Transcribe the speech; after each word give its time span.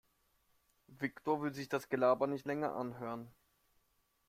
Viktor 0.87 1.39
will 1.43 1.53
sich 1.53 1.69
das 1.69 1.87
Gelaber 1.87 2.25
nicht 2.25 2.47
länger 2.47 2.73
anhören. 2.73 3.31